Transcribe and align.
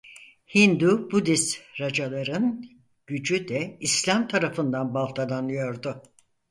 Hindu-Budist 0.55 1.61
racaların 1.79 2.65
gücü 3.07 3.47
de 3.47 3.77
İslam 3.79 4.27
tarafından 4.27 4.93
baltalanıyordu. 4.93 6.03